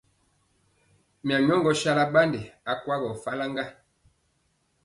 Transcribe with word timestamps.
Mya 1.25 1.37
nyɔ 1.45 1.71
sala 1.81 2.03
ɓandi 2.13 2.41
akwagɔ 2.71 3.09
falk 3.23 3.43
ŋga. 3.51 3.65